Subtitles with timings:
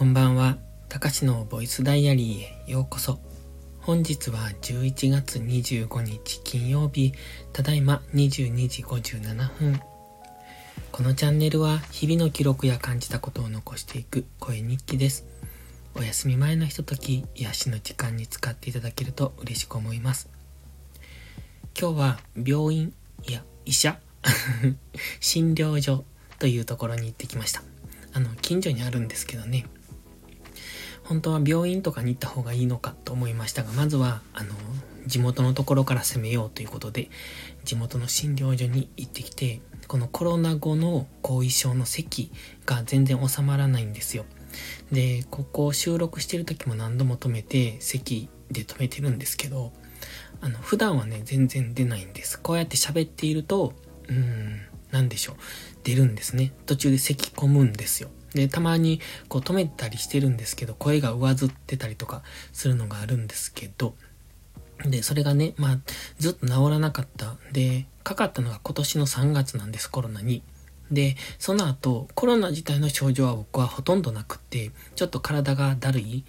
[0.00, 0.56] こんばんは。
[0.88, 3.20] たかしのボイスダイアリーへようこそ。
[3.82, 7.12] 本日は11月25日金曜日、
[7.52, 9.78] ただいま22時57分。
[10.90, 15.26] このチャンネルは日々の記録や感じたことを残していく声日記です。
[15.94, 20.30] お休み前のひととき、癒しの時間に使っていただけると嬉しく思います。
[21.78, 22.94] 今日は病院、
[23.28, 24.00] いや、医者
[25.20, 26.06] 診療所
[26.38, 27.62] というところに行ってきました。
[28.14, 29.66] あの、近所にあるんですけどね。
[31.10, 34.54] 本当は病院とかに行った方がいいのかと思いましたが、まずは、あの、
[35.06, 37.10] 地元のところから攻めようということで、
[37.64, 42.30] 地元の診療所に行ってきて、このコロナ後の後遺症の咳
[42.64, 44.24] が全然収まらないんですよ。
[44.92, 49.72] で、ここ収録してる時も何度も止めて、咳で止めてるんですけど、
[50.40, 52.40] あの、普段はね、全然出ないんです。
[52.40, 53.72] こうやって喋っていると、
[54.08, 54.60] うん、
[54.90, 55.36] なんでしょう。
[55.84, 56.52] 出るんですね。
[56.66, 58.10] 途中で咳込むんですよ。
[58.34, 63.94] で、たまにこう止めたりしてるんですけど、声が上ずってたりとかするのがあるんですけど、
[64.84, 65.78] で、それがね、まあ、
[66.18, 67.36] ずっと治らなかった。
[67.52, 70.42] で、かかったのが今年の3月なんです、コロナに。
[70.90, 76.24] で、その後、コロナ自体の症状は僕はほとんどなくって、ちょっと体がだるい、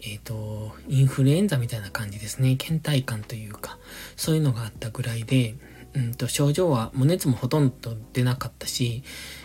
[0.00, 2.56] えっ、ー、と、インフルエンザみたいな感じですね。
[2.56, 3.78] 倦怠感というか、
[4.16, 5.54] そういうのがあったぐらいで、
[5.94, 9.02] うんと、症状は、もう熱もほとんど出なかったし、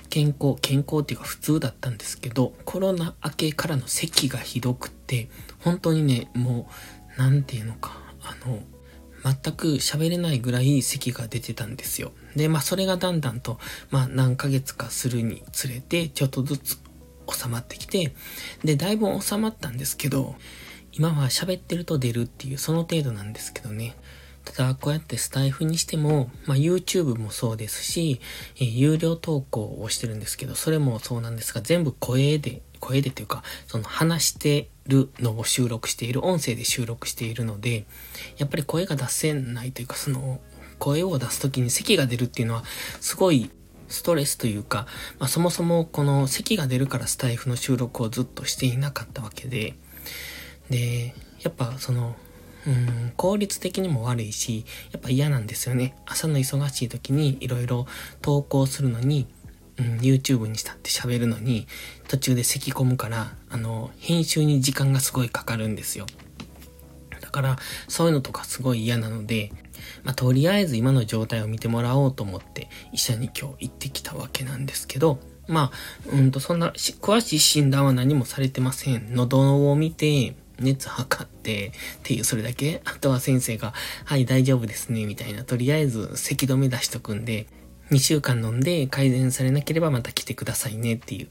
[0.10, 6.70] 健康、健康っていうか普通だったんですけど、コロナ明けからの咳がひどくって、本当にね、も
[7.18, 8.62] う、なんていうのか、あの、
[9.24, 12.12] 全く喋れないぐらい咳が出てたんですよ。
[12.36, 13.60] で、まあそれがだんだんと、
[13.90, 16.80] まあ何ヶ月かするにつれて、ちょっとずつ
[17.30, 18.14] 収まってきて、
[18.64, 20.36] で、だいぶ収まったんですけど、
[20.94, 23.96] 今は喋ってると出るっていうその程度なんですけどね。
[24.56, 28.22] ただ、こうやってスタイフにしても、まあ、YouTube もそうですし、
[28.58, 37.86] えー、有料投稿をしてるんですけど、それもそうなんですが、全部声で、声でというか、その話してるのを収録している、音声で収録しているので、
[38.38, 40.40] やっぱり声が出せないというか、その、
[40.80, 42.64] 声を出すときに咳が出るっていうのは、
[43.02, 43.50] すごい
[43.90, 44.88] ストレスというか、
[45.20, 49.76] まあ、そもそもこの咳が出るからスタイフの収録をずっとしていなかったわけで、
[50.70, 52.16] で、やっぱその、
[52.68, 55.96] うん、効率的にも悪いし、やっぱ嫌なんですよね。
[56.06, 57.86] 朝の忙しい時に色々
[58.22, 59.26] 投稿するのに、
[59.78, 61.66] うん、YouTube にしたって喋るのに、
[62.10, 66.06] 途中で咳込むから、あの、編集に時間がすごいかかるんですよ。
[67.22, 67.58] だから、
[67.88, 69.54] そういうのとかすごい嫌なので、
[70.04, 79.14] まあ、とりあえず今の状態を見てもらおうと思って、医者に今日行ってきたわけなんですけど、まあ、うんと、そんな、詳しい診断は何もされてません。
[79.16, 81.72] 喉を見て、熱測ってっ
[82.04, 83.74] ていうそれだけあとは先生が、
[84.06, 85.44] はい大丈夫ですね、みたいな。
[85.44, 87.48] とりあえず咳止め出しとくんで、
[87.92, 91.30] 2週間飲んで改善されなければまた来てくださいねっていう。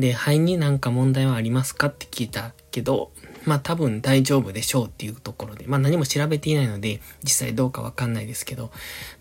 [0.00, 3.10] で、肺になんか問題はありますかって聞いたけど、
[3.44, 8.70] まあ多分大丈夫でしょうっていうところで、まあ何も調べていないので、実際どうかわかんないですけど、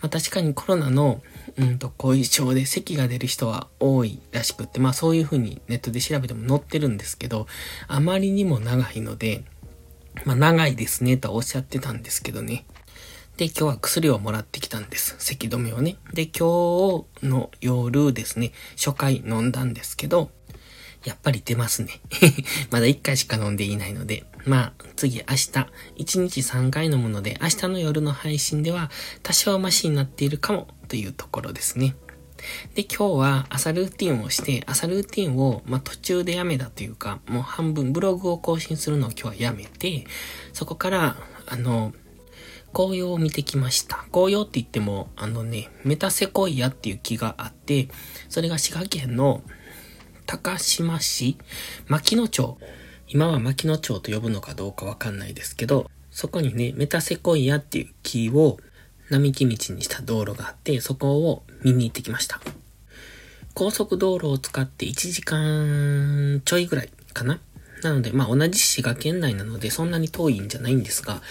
[0.02, 1.22] まあ確かにコロナの、
[1.58, 7.48] うんと、後遺症で咳が出る人は多いらしくって、まあそういうふうにネットで調べても載ってるんですけど、
[7.88, 9.44] あまりにも長いので、
[10.24, 12.66] まあ長いですねとおっしゃってたんですけどね。
[13.38, 15.16] で、今日は薬をもらってきたんです。
[15.20, 15.98] 咳止めをね。
[16.14, 20.32] で、今日の夜ですね、初回飲んだんですけど、
[21.04, 22.00] やっぱり出ますね。
[22.72, 24.26] まだ1回しか飲んでいないので。
[24.46, 28.90] まあ、次明日、1日3回飲むので、明日の夜の配信では
[29.22, 31.96] 多少マシになっているかもというところですね。
[32.74, 40.06] で、今日は朝ルーティンをして、朝ルーティンを、まあ、途中でやめたというか、もう半分ブログを更新するのを今日はやめて、
[40.54, 41.18] そこから、
[41.48, 41.94] あの、
[42.76, 44.06] 紅葉を見てきました。
[44.12, 47.88] 紅葉って言っても、あのね、メタセコイアっていう木があって、
[48.28, 49.44] それが滋賀県の
[50.26, 51.38] 高島市、
[51.88, 52.58] 牧野町。
[53.08, 58.58] 今は牧野町と呼ぶのかどうかわかんないですけど、そこにね、メタセコイアっていう木を
[59.10, 62.42] 並木道にした道路があって、そこを見に行ってきました。
[63.54, 67.40] 高速道路を使って1時間ちょいぐらいかな
[67.86, 71.22] なので、まあ同じ滋賀県内なのでそんなに遠いんじゃないんですが、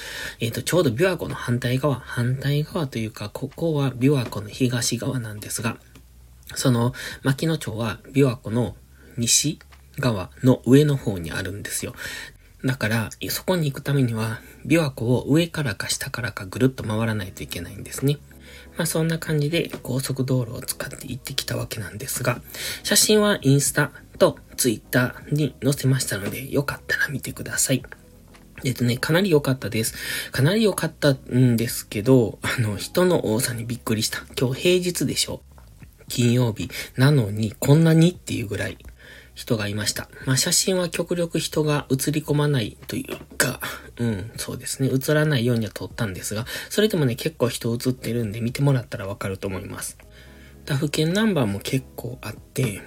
[0.41, 5.77] えっ、ー、と、ちょうど琵琶湖の反対側、反対側というか、ここは琵琶湖の東側なんですが、
[6.55, 8.77] その、牧野町は琵琶湖の
[9.19, 9.59] 西
[9.99, 11.95] 側の上の方にあるんですよ。
[12.65, 18.19] だから、そこに行くためには、琵琶湖を上からか下からかぐるっと回らないといけないんですね。
[18.77, 22.41] まあそんな感じで高速道路を使って行ってきたわけなんですが、
[22.83, 27.83] 写真はインスタとツイッターに載せましたので、よかったら見てください。
[28.65, 29.95] えっとね、かなり良かったです。
[30.31, 34.23] かなり良かったんですけど、あの、人の多さにびっくりした。
[34.39, 35.43] 今日平日でしょ。
[36.09, 36.71] 金曜日。
[36.97, 38.79] なのに、こんなにっていうぐらい
[39.35, 40.09] 人がいました。
[40.25, 43.61] まあ写真は極力人が映り込まないというか、
[43.97, 44.89] うん、そうですね。
[44.89, 49.99] 映らないようには撮ったんですが、それでもね、結構人映ってるんで見てもらったらわかると思います。
[50.65, 52.81] 他府県ナンバーも結構あって、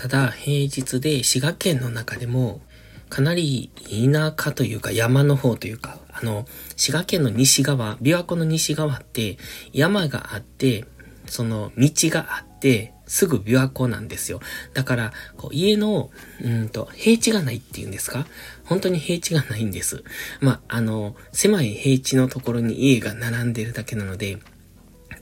[0.00, 2.62] ただ平日で滋賀県の中でも
[3.10, 9.36] かなり田舎というか山の方というか、あの、滋賀県の西側、琵琶湖の西側って
[9.74, 10.86] 山があって、
[11.26, 14.40] その道があって、すぐ琵琶湖なんですよ。
[14.72, 16.10] だから、こう家の、
[16.42, 18.26] うんと、平地がないっていうんですか？
[18.64, 20.02] 本当に平地がないんです。
[20.40, 24.38] まあ、あの、狭い平地のところに家が並んでるだけなので、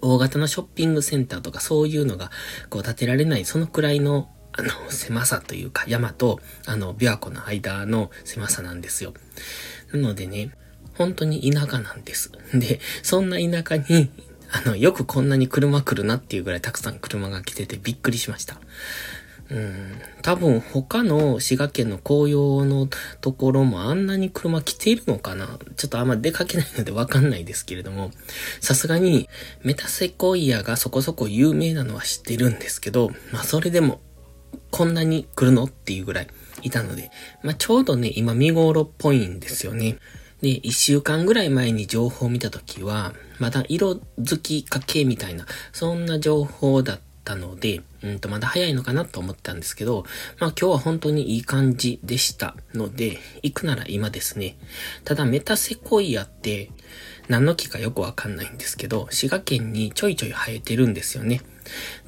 [0.03, 2.31] 大型のショッピングセンターとかそういうのが、
[2.69, 9.15] こう建てられない、そのくらいの、あの、狭さというか、山と、あの、琵琶湖の間の狭さなんですよ。
[9.93, 10.51] なのでね、
[10.95, 12.33] 本当に田舎なんです。
[12.55, 14.11] で、そんな田舎に
[14.51, 18.61] あの、よくこんなに車来るなっていうぐらいたくさん車が来ててびっくりしました。
[19.51, 22.87] うん、多分他の滋賀県の紅葉の
[23.23, 28.11] ところもあんなに車来ているのかなちょっとあんま出かけないのでわかんないですけれども、
[28.61, 29.29] さすがに
[29.63, 34.01] メタセコイアがそこそこ有名なのは知ってるんですけど、まあそれでも
[34.71, 35.65] こんなに来るの？
[35.65, 36.29] っていうぐらい
[36.63, 37.11] いたので、
[37.43, 39.97] まあちょうどね、今見頃っぽいんですよね。
[40.41, 50.05] で、一週間ぐらい前に情報を見たときは、まだ色づきかけみたいな、そんな情報だったので、うんと、まだ早いのかなと思ったんですけど、
[50.39, 54.57] まあ今日は本当にいい感じでしたので、行くなら今ですね。
[55.05, 56.71] ただメタセコイアって、
[57.27, 61.43] 何の木かよくわかんないんですけど、滋賀県にちょいちょい生えてるんですよね。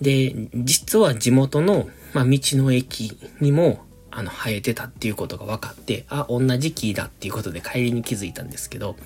[0.01, 8.97] で、実は地元の、まあ、道の駅にもあの、生えてたっていうことが分かって、あ、同じ木だっていうことで帰りに気づいたんですけど、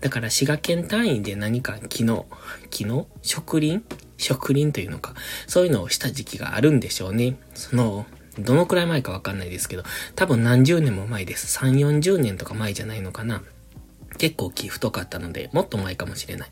[0.00, 2.26] だから滋賀県単位で何か木の、
[2.70, 3.82] 木の植林？
[4.16, 5.14] 植林というのか、
[5.48, 7.36] そういうのをした時期があるんでしょうね。
[7.54, 8.06] その、
[8.38, 9.82] どのくらい前かわかんないですけど、
[10.14, 11.58] 多分何十年も前です。
[11.58, 13.42] 3、40年とか前じゃないのかな。
[14.18, 16.50] 結構木太かったので、もっと前かもしれない。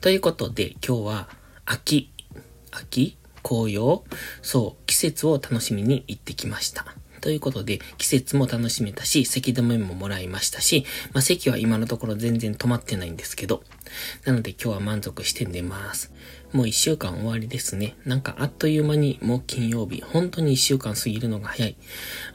[0.00, 1.28] ということで、今日は、
[1.64, 2.10] 秋、
[2.72, 3.16] 秋？
[3.44, 4.02] 紅葉
[4.42, 6.86] そう、季節を楽しみに行ってきました。
[7.24, 10.84] ということで、季節も楽しめたし、咳止めももらいましたし、
[11.14, 13.62] まあ、咳は今のところ全然止まってないんですけど、
[14.26, 16.12] なので今日は満足して寝ます。
[16.52, 17.96] もう一週間終わりですね。
[18.04, 21.76] なんかあっという間にもう金曜日、本当に一週間過ぎるのが早い。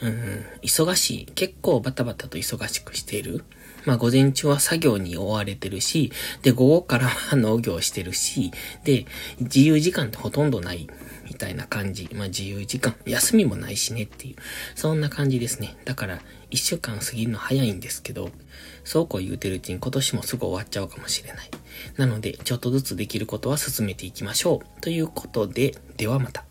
[0.02, 1.26] うん、忙しい。
[1.36, 3.46] 結構バタバタと忙しくしている。
[3.86, 8.50] まあ午前中は作業に追われてるし、で午後からは農業してるし、
[8.86, 9.06] で
[9.40, 10.90] 自由時間ってほとんどない。
[11.30, 12.10] みたいな感じ。
[12.14, 12.96] まあ自由時間。
[13.06, 14.36] 休みもないしねっていう。
[14.76, 15.78] そんな感じですね。
[15.86, 18.32] だから、一週間過ぎるの早いんですけど、
[18.84, 21.50] そうこう言うてるうちに今年もすぐ終わっちゃうかもしれない。
[21.98, 24.82] なので、ちょっとずつできることは進めていきましょう。
[24.82, 26.49] ということで、ではまた。